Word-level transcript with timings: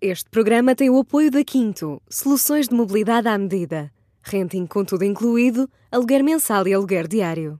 Este 0.00 0.28
programa 0.28 0.74
tem 0.74 0.90
o 0.90 0.98
apoio 0.98 1.30
da 1.30 1.42
Quinto, 1.42 2.02
soluções 2.10 2.68
de 2.68 2.74
mobilidade 2.74 3.28
à 3.28 3.38
medida. 3.38 3.90
Renting 4.22 4.66
com 4.66 4.84
tudo 4.84 5.04
incluído, 5.04 5.70
aluguer 5.90 6.22
mensal 6.22 6.68
e 6.68 6.74
aluguer 6.74 7.08
diário. 7.08 7.58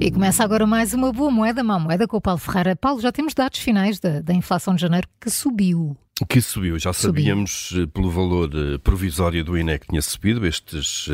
E 0.00 0.10
começa 0.10 0.42
agora 0.42 0.66
mais 0.66 0.94
uma 0.94 1.12
boa 1.12 1.30
moeda, 1.30 1.62
má 1.62 1.78
moeda 1.78 2.08
com 2.08 2.16
o 2.16 2.20
Paulo 2.20 2.40
Ferreira. 2.40 2.74
Paulo, 2.74 2.98
já 2.98 3.12
temos 3.12 3.34
dados 3.34 3.58
finais 3.58 4.00
da, 4.00 4.22
da 4.22 4.32
inflação 4.32 4.74
de 4.74 4.80
janeiro 4.80 5.06
que 5.20 5.28
subiu. 5.28 5.94
Que 6.26 6.40
subiu, 6.40 6.78
já 6.78 6.94
sabíamos 6.94 7.50
subiu. 7.50 7.88
pelo 7.88 8.10
valor 8.10 8.50
eh, 8.54 8.78
provisório 8.78 9.44
do 9.44 9.58
INE 9.58 9.78
que 9.78 9.88
tinha 9.88 10.00
subido, 10.00 10.46
estes 10.46 11.10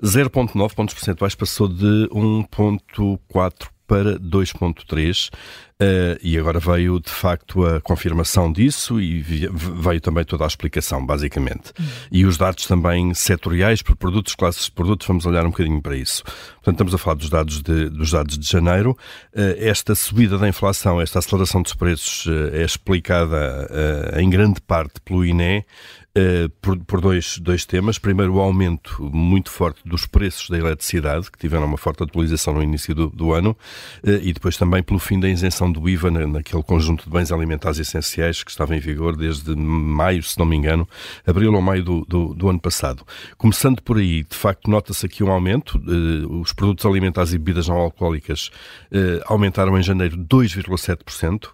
0,9 0.00 0.70
eh, 0.70 0.74
pontos 0.76 0.94
percentuais 0.94 1.34
passou 1.34 1.66
de 1.66 2.08
1,4 2.12 3.68
para 3.86 4.18
2,3 4.18 5.30
Uh, 5.78 6.16
e 6.22 6.38
agora 6.38 6.58
veio 6.58 6.98
de 6.98 7.10
facto 7.10 7.62
a 7.66 7.82
confirmação 7.82 8.50
disso 8.50 8.98
e 8.98 9.20
veio 9.20 10.00
também 10.00 10.24
toda 10.24 10.44
a 10.44 10.46
explicação, 10.46 11.04
basicamente. 11.04 11.70
Uhum. 11.78 11.86
E 12.10 12.24
os 12.24 12.38
dados 12.38 12.66
também 12.66 13.12
setoriais 13.12 13.82
por 13.82 13.94
produtos, 13.94 14.34
classes 14.34 14.64
de 14.64 14.72
produtos, 14.72 15.06
vamos 15.06 15.26
olhar 15.26 15.44
um 15.44 15.50
bocadinho 15.50 15.82
para 15.82 15.94
isso. 15.94 16.24
Portanto, 16.24 16.76
estamos 16.76 16.94
a 16.94 16.98
falar 16.98 17.16
dos 17.16 17.28
dados 17.28 17.60
de, 17.60 17.90
dos 17.90 18.10
dados 18.10 18.38
de 18.38 18.50
janeiro. 18.50 18.92
Uh, 19.34 19.52
esta 19.58 19.94
subida 19.94 20.38
da 20.38 20.48
inflação, 20.48 20.98
esta 20.98 21.18
aceleração 21.18 21.60
dos 21.60 21.74
preços 21.74 22.24
uh, 22.24 22.54
é 22.54 22.64
explicada 22.64 23.68
em 24.16 24.30
grande 24.30 24.62
parte 24.62 24.98
pelo 25.02 25.26
INE. 25.26 25.62
Por, 26.62 26.78
por 26.86 27.02
dois, 27.02 27.36
dois 27.36 27.66
temas. 27.66 27.98
Primeiro, 27.98 28.32
o 28.32 28.40
aumento 28.40 29.02
muito 29.12 29.50
forte 29.50 29.82
dos 29.84 30.06
preços 30.06 30.48
da 30.48 30.56
eletricidade, 30.56 31.30
que 31.30 31.36
tiveram 31.36 31.66
uma 31.66 31.76
forte 31.76 32.02
atualização 32.02 32.54
no 32.54 32.62
início 32.62 32.94
do, 32.94 33.10
do 33.10 33.34
ano, 33.34 33.54
e 34.02 34.32
depois 34.32 34.56
também 34.56 34.82
pelo 34.82 34.98
fim 34.98 35.20
da 35.20 35.28
isenção 35.28 35.65
do 35.70 35.88
IVA 35.88 36.10
na, 36.10 36.26
naquele 36.26 36.62
conjunto 36.62 37.04
de 37.04 37.10
bens 37.10 37.32
alimentares 37.32 37.78
essenciais 37.78 38.42
que 38.42 38.50
estava 38.50 38.74
em 38.76 38.80
vigor 38.80 39.16
desde 39.16 39.54
maio, 39.56 40.22
se 40.22 40.38
não 40.38 40.46
me 40.46 40.56
engano, 40.56 40.88
abril 41.26 41.52
ou 41.52 41.62
maio 41.62 41.84
do, 41.84 42.04
do, 42.06 42.34
do 42.34 42.48
ano 42.48 42.60
passado. 42.60 43.04
Começando 43.36 43.82
por 43.82 43.98
aí, 43.98 44.22
de 44.22 44.36
facto, 44.36 44.70
nota-se 44.70 45.06
aqui 45.06 45.22
um 45.22 45.30
aumento. 45.30 45.78
Uh, 45.78 46.40
os 46.40 46.52
produtos 46.52 46.84
alimentares 46.86 47.32
e 47.32 47.38
bebidas 47.38 47.68
não 47.68 47.76
alcoólicas 47.76 48.50
aumentaram 49.26 49.78
em 49.78 49.82
janeiro 49.82 50.16
2,7%. 50.16 51.48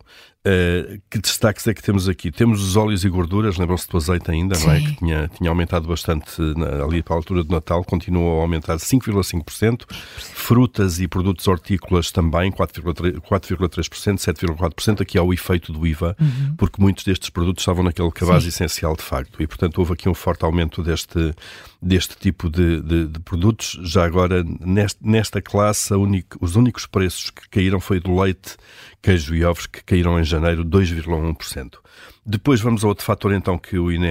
Uh, 0.45 1.01
que 1.09 1.21
destaques 1.21 1.69
é 1.69 1.75
que 1.75 1.81
temos 1.81 2.09
aqui? 2.09 2.33
Temos 2.33 2.61
os 2.61 2.75
óleos 2.75 3.05
e 3.05 3.09
gorduras, 3.09 3.59
lembram-se 3.59 3.89
do 3.89 3.97
azeite 3.97 4.29
ainda, 4.29 4.57
Sim. 4.57 4.67
não 4.67 4.73
é? 4.73 4.81
Que 4.81 4.97
tinha, 4.97 5.29
tinha 5.29 5.51
aumentado 5.51 5.87
bastante 5.87 6.41
na, 6.57 6.85
ali 6.85 7.01
para 7.01 7.15
a 7.15 7.19
altura 7.19 7.45
do 7.45 7.53
Natal, 7.53 7.85
continuou 7.85 8.41
a 8.41 8.43
aumentar 8.43 8.77
5,5%. 8.77 9.83
Frutas 10.35 10.99
e 10.99 11.07
produtos 11.07 11.47
hortícolas 11.47 12.11
também, 12.11 12.51
4,3%, 12.51 14.19
7,4%. 14.19 15.01
Aqui 15.01 15.17
há 15.17 15.23
o 15.23 15.33
efeito 15.33 15.73
do 15.73 15.87
IVA, 15.87 16.17
uhum. 16.21 16.57
porque 16.57 16.83
muitos 16.83 17.05
destes 17.05 17.31
produtos 17.31 17.63
estavam 17.63 17.85
naquele 17.85 18.11
cabaz 18.11 18.43
Sim. 18.43 18.49
essencial 18.49 18.97
de 18.97 19.03
facto. 19.03 19.41
E, 19.41 19.47
portanto, 19.47 19.79
houve 19.79 19.93
aqui 19.93 20.09
um 20.09 20.15
forte 20.15 20.45
aumento 20.45 20.83
deste, 20.83 21.33
deste 21.83 22.17
tipo 22.17 22.49
de, 22.49 22.81
de, 22.81 23.07
de 23.09 23.21
produtos. 23.21 23.79
Já 23.83 24.05
agora, 24.05 24.45
neste, 24.61 25.01
nesta 25.03 25.43
classe, 25.43 25.93
os 26.41 26.55
únicos 26.55 26.87
preços 26.87 27.31
que 27.31 27.49
caíram 27.49 27.81
foi 27.81 27.99
do 27.99 28.19
leite, 28.19 28.57
queijo 29.03 29.35
e 29.35 29.45
ovos, 29.45 29.67
que 29.67 29.83
caíram 29.83 30.19
em 30.19 30.25
janeiro 30.25 30.65
2,1%. 30.65 31.79
Depois 32.25 32.61
vamos 32.61 32.85
a 32.85 32.89
outro 32.89 33.05
fator 33.05 33.33
então 33.33 33.59
que 33.59 33.77
o 33.77 33.91
INE 33.91 34.07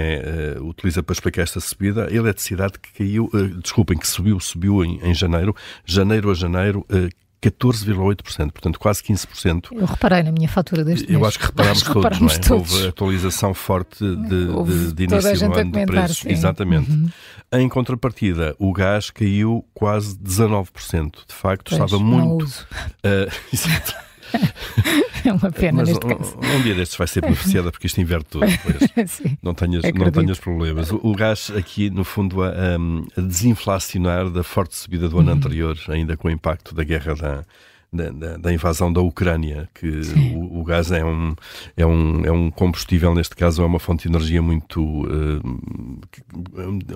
uh, 0.58 0.66
utiliza 0.68 1.02
para 1.02 1.14
explicar 1.14 1.44
esta 1.44 1.62
subida, 1.62 2.08
a 2.08 2.14
eletricidade 2.14 2.74
que 2.78 2.92
caiu, 2.92 3.30
uh, 3.34 3.48
desculpem, 3.62 3.98
que 3.98 4.06
subiu, 4.06 4.38
subiu 4.38 4.84
em, 4.84 5.00
em 5.02 5.14
janeiro, 5.14 5.56
janeiro 5.86 6.30
a 6.30 6.34
janeiro, 6.34 6.86
uh, 6.90 7.10
14,8%, 7.42 8.52
portanto 8.52 8.80
quase 8.80 9.02
15%. 9.04 9.70
Eu 9.72 9.86
reparei 9.86 10.22
na 10.22 10.32
minha 10.32 10.48
fatura 10.48 10.84
deste 10.84 11.12
Eu 11.12 11.20
mês. 11.20 11.30
acho 11.30 11.40
que 11.40 11.46
reparámos 11.46 11.82
todos, 11.82 11.96
reparamos 11.96 12.34
não 12.34 12.40
é? 12.40 12.48
Todos. 12.48 12.74
Houve 12.74 12.88
atualização 12.88 13.54
forte 13.54 14.04
de, 14.04 14.16
de, 14.16 14.94
de 14.94 15.04
início 15.06 15.50
do 15.50 15.58
ano 15.58 15.72
de 15.72 15.86
preços. 15.86 16.18
Sim. 16.20 16.30
Exatamente. 16.30 16.92
Uhum. 16.92 17.10
Em 17.54 17.68
contrapartida, 17.68 18.56
o 18.60 18.72
gás 18.72 19.10
caiu 19.10 19.66
quase 19.74 20.16
19%. 20.18 21.12
De 21.28 21.34
facto, 21.34 21.70
pois, 21.70 21.82
estava 21.82 22.02
muito. 22.02 22.46
Uh, 22.46 23.32
é 25.26 25.34
uma 25.34 25.52
pena 25.52 25.80
Mas 25.80 25.90
neste 25.90 26.06
um, 26.06 26.10
caso. 26.10 26.38
Um 26.38 26.62
dia 26.62 26.76
destes 26.76 26.98
vai 26.98 27.08
ser 27.08 27.22
beneficiada 27.22 27.72
porque 27.72 27.88
isto 27.88 28.02
inverte 28.02 28.26
tudo. 28.30 28.46
Não, 29.42 29.54
tenhas, 29.54 29.84
não 29.94 30.12
tenhas 30.12 30.40
problemas. 30.40 30.92
O, 30.92 31.00
o, 31.04 31.16
gás 31.16 31.52
aqui, 31.56 31.90
no 31.90 32.04
fundo, 32.04 32.44
a, 32.44 32.50
a, 32.50 33.22
desinflacionar 33.22 34.30
da 34.30 34.44
forte 34.44 34.76
subida 34.76 35.08
do 35.10 35.20
ano 35.20 35.32
uhum. 35.32 35.38
anterior, 35.38 35.78
ainda 35.90 36.16
com 36.16 36.28
o 36.28 36.32
impacto 36.32 36.74
da 36.76 36.84
guerra 36.84 37.16
da, 37.16 37.46
da, 37.94 38.38
da, 38.38 38.54
invasão 38.54 38.92
da 38.92 39.02
Ucrânia, 39.02 39.70
que 39.74 39.86
o, 40.34 40.62
o, 40.62 40.64
gás 40.64 40.92
é 40.92 41.04
um, 41.04 41.36
é, 41.76 41.86
um, 41.86 42.26
é 42.26 42.32
um 42.32 42.50
combustível, 42.50 43.14
neste 43.14 43.36
caso 43.36 43.62
é 43.62 43.66
uma 43.66 43.80
fonte 43.80 44.08
de 44.08 44.16
energia 44.16 44.42
muito. 44.42 44.82
Uh, 44.82 46.00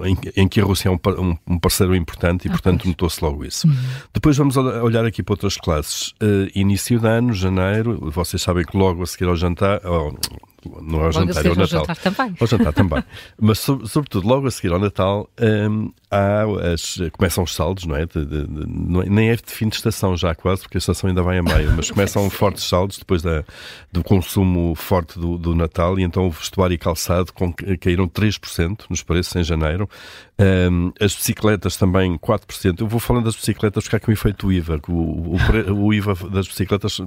em, 0.06 0.18
em, 0.38 0.48
que 0.48 0.62
a 0.62 0.64
Rússia 0.64 0.88
é 0.88 0.92
um, 0.92 1.38
um 1.46 1.60
parceiro 1.60 1.94
importante 1.96 2.46
e, 2.46 2.48
ah, 2.48 2.52
portanto, 2.52 2.88
notou-se 2.88 3.22
logo 3.22 3.44
isso. 3.44 3.68
Uhum. 3.68 3.76
Depois 4.14 4.38
vamos 4.38 4.56
olhar 4.56 5.06
aqui 5.06 5.22
para 5.22 5.34
outras 5.34 5.58
classes. 5.58 6.12
Uh, 6.22 6.50
início 6.56 6.98
de 6.98 7.08
ano, 7.08 7.34
janeiro, 7.34 8.10
vocês 8.10 8.42
sabem 8.42 8.64
que 8.66 8.78
logo 8.78 9.04
a 9.04 9.06
seguir 9.06 9.26
ao 9.26 9.36
jantar. 9.36 9.82
Não 10.82 11.02
é 11.02 11.06
ao 11.06 11.12
jantar, 11.12 11.46
é 11.46 11.50
ao 11.50 11.56
Natal. 11.56 11.80
Jantar 11.80 11.98
também. 11.98 12.36
Ao 12.40 12.48
jantar 12.48 12.74
também. 12.74 13.04
Mas, 13.40 13.60
sobretudo, 13.60 14.28
logo 14.28 14.48
a 14.48 14.52
seguir 14.52 14.74
ao 14.74 14.80
Natal, 14.80 15.30
um, 15.40 15.92
há 16.10 16.44
as, 16.74 16.98
começam 17.12 17.44
os 17.44 17.54
saldos, 17.54 17.86
não 17.86 17.96
é? 17.96 18.06
De, 18.06 18.26
de, 18.26 18.48
de, 18.48 19.02
é? 19.02 19.10
Nem 19.10 19.30
é 19.30 19.36
de 19.36 19.44
fim 19.46 19.68
de 19.70 19.76
estação 19.76 20.16
já 20.16 20.34
quase, 20.34 20.64
porque 20.64 20.78
a 20.78 20.80
estação 20.80 21.10
ainda 21.10 21.22
vai 21.22 21.38
a 21.38 21.44
meio, 21.44 21.72
mas 21.76 21.92
começam 21.92 22.28
fortes 22.32 22.64
saldos 22.64 22.98
depois 22.98 23.22
da, 23.22 23.44
do 23.92 24.04
consumo 24.04 24.76
forte 24.76 25.20
do, 25.20 25.38
do 25.38 25.56
Natal 25.56 26.00
e 26.00 26.04
então 26.04 26.28
o 26.28 26.32
vestuário 26.32 26.74
e 26.74 26.78
calçado 26.78 27.34
com, 27.34 27.54
caíram 27.80 28.08
3% 28.08 28.86
nos 28.90 29.04
preços 29.04 29.36
em 29.36 29.44
janeiro. 29.44 29.90
Um, 30.38 30.92
as 31.00 31.16
bicicletas 31.16 31.78
também 31.78 32.18
4%. 32.18 32.82
Eu 32.82 32.88
vou 32.88 33.00
falando 33.00 33.26
das 33.26 33.36
bicicletas 33.36 33.84
porque 33.86 33.96
há 33.96 33.98
aqui 33.98 34.10
um 34.10 34.14
efeito 34.14 34.52
IVA. 34.52 34.82
O, 34.88 34.92
o, 34.92 35.38
o 35.86 35.94
IVA 35.94 36.14
das 36.30 36.48
bicicletas 36.48 37.00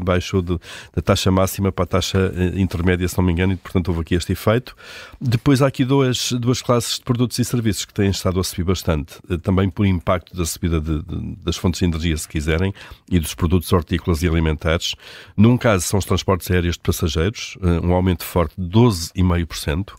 baixou 0.00 0.42
de, 0.42 0.58
da 0.94 1.00
taxa 1.02 1.30
máxima 1.30 1.72
para 1.72 1.84
a 1.84 1.86
taxa 1.86 2.32
eh, 2.36 2.60
intermédia, 2.88 3.08
se 3.08 3.18
não 3.18 3.24
me 3.24 3.32
engano, 3.32 3.52
e 3.52 3.56
portanto 3.56 3.88
houve 3.88 4.00
aqui 4.00 4.14
este 4.14 4.32
efeito. 4.32 4.74
Depois 5.20 5.60
há 5.60 5.66
aqui 5.66 5.84
duas, 5.84 6.32
duas 6.32 6.62
classes 6.62 6.98
de 6.98 7.04
produtos 7.04 7.38
e 7.38 7.44
serviços 7.44 7.84
que 7.84 7.92
têm 7.92 8.10
estado 8.10 8.40
a 8.40 8.44
subir 8.44 8.64
bastante, 8.64 9.16
eh, 9.30 9.36
também 9.36 9.68
por 9.68 9.86
impacto 9.86 10.34
da 10.34 10.46
subida 10.46 10.80
de, 10.80 11.02
de, 11.02 11.36
das 11.44 11.56
fontes 11.56 11.80
de 11.80 11.84
energia, 11.84 12.16
se 12.16 12.28
quiserem, 12.28 12.72
e 13.10 13.18
dos 13.18 13.34
produtos 13.34 13.72
hortícolas 13.72 14.22
e 14.22 14.28
alimentares. 14.28 14.94
Num 15.36 15.56
caso 15.56 15.84
são 15.84 15.98
os 15.98 16.04
transportes 16.04 16.50
aéreos 16.50 16.76
de 16.76 16.80
passageiros, 16.80 17.58
eh, 17.62 17.86
um 17.86 17.92
aumento 17.92 18.24
forte 18.24 18.54
de 18.58 18.68
12,5% 18.68 19.92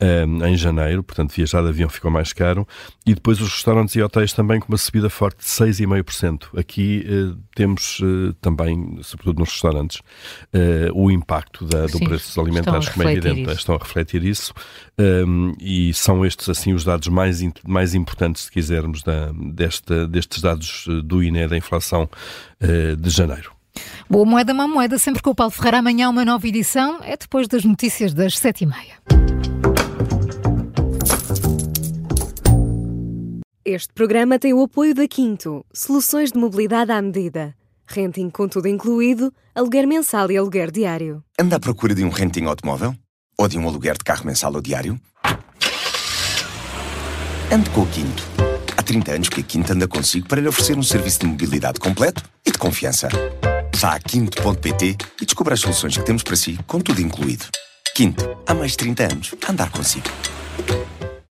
um, 0.00 0.44
em 0.46 0.56
janeiro, 0.56 1.02
portanto, 1.02 1.32
viajar 1.32 1.62
de 1.62 1.68
avião 1.68 1.88
ficou 1.88 2.10
mais 2.10 2.32
caro, 2.32 2.66
e 3.06 3.14
depois 3.14 3.40
os 3.40 3.52
restaurantes 3.52 3.94
e 3.94 4.02
hotéis 4.02 4.32
também 4.32 4.58
com 4.60 4.68
uma 4.68 4.78
subida 4.78 5.08
forte 5.08 5.38
de 5.38 5.44
6,5%. 5.44 6.58
Aqui 6.58 7.06
uh, 7.06 7.38
temos 7.54 8.00
uh, 8.00 8.32
também, 8.40 8.98
sobretudo 9.02 9.40
nos 9.40 9.50
restaurantes, 9.50 9.98
uh, 9.98 10.92
o 10.94 11.10
impacto 11.10 11.64
da, 11.64 11.86
do 11.86 11.98
Sim, 11.98 12.04
preço 12.04 12.28
dos 12.28 12.38
alimentares, 12.38 12.88
como 12.88 13.08
é 13.08 13.12
evidente, 13.12 13.42
isso. 13.42 13.52
estão 13.52 13.74
a 13.74 13.78
refletir 13.78 14.24
isso, 14.24 14.52
um, 14.98 15.54
e 15.60 15.94
são 15.94 16.24
estes, 16.26 16.48
assim, 16.48 16.72
os 16.72 16.84
dados 16.84 17.08
mais, 17.08 17.40
mais 17.66 17.94
importantes, 17.94 18.44
se 18.44 18.50
quisermos, 18.50 19.02
da, 19.02 19.32
desta, 19.32 20.06
destes 20.06 20.42
dados 20.42 20.86
do 21.04 21.22
INE 21.22 21.46
da 21.46 21.56
inflação 21.56 22.08
de 22.98 23.10
janeiro. 23.10 23.52
Boa 24.08 24.24
moeda, 24.24 24.52
má 24.52 24.68
moeda, 24.68 24.98
sempre 24.98 25.22
com 25.22 25.30
o 25.30 25.34
Paulo 25.34 25.50
Ferreira. 25.50 25.78
Amanhã 25.78 26.10
uma 26.10 26.24
nova 26.24 26.46
edição, 26.46 27.00
é 27.02 27.16
depois 27.16 27.48
das 27.48 27.64
notícias 27.64 28.12
das 28.12 28.38
sete 28.38 28.64
e 28.64 28.66
meia. 28.66 29.51
Este 33.74 33.90
programa 33.94 34.38
tem 34.38 34.52
o 34.52 34.62
apoio 34.62 34.94
da 34.94 35.08
Quinto, 35.08 35.64
soluções 35.72 36.30
de 36.30 36.38
mobilidade 36.38 36.92
à 36.92 37.00
medida. 37.00 37.54
Renting 37.86 38.28
com 38.28 38.46
tudo 38.46 38.68
incluído, 38.68 39.32
aluguer 39.54 39.86
mensal 39.86 40.30
e 40.30 40.36
aluguer 40.36 40.70
diário. 40.70 41.24
Anda 41.40 41.56
à 41.56 41.58
procura 41.58 41.94
de 41.94 42.04
um 42.04 42.10
renting 42.10 42.44
automóvel? 42.44 42.94
Ou 43.38 43.48
de 43.48 43.58
um 43.58 43.66
aluguer 43.66 43.94
de 43.94 44.04
carro 44.04 44.26
mensal 44.26 44.52
ou 44.52 44.60
diário? 44.60 45.00
Ande 47.50 47.70
com 47.70 47.84
a 47.84 47.86
Quinto. 47.86 48.22
Há 48.76 48.82
30 48.82 49.12
anos 49.12 49.28
que 49.30 49.40
a 49.40 49.42
Quinto 49.42 49.72
anda 49.72 49.88
consigo 49.88 50.28
para 50.28 50.42
lhe 50.42 50.48
oferecer 50.48 50.76
um 50.76 50.82
serviço 50.82 51.20
de 51.20 51.26
mobilidade 51.28 51.80
completo 51.80 52.22
e 52.44 52.50
de 52.50 52.58
confiança. 52.58 53.08
Vá 53.76 53.94
a 53.94 54.00
quinto.pt 54.00 54.96
e 55.18 55.24
descubra 55.24 55.54
as 55.54 55.60
soluções 55.60 55.96
que 55.96 56.04
temos 56.04 56.22
para 56.22 56.36
si, 56.36 56.58
com 56.66 56.78
tudo 56.78 57.00
incluído. 57.00 57.46
Quinto, 57.94 58.36
há 58.46 58.52
mais 58.52 58.72
de 58.72 58.76
30 58.76 59.12
anos, 59.14 59.34
andar 59.48 59.70
consigo. 59.70 60.10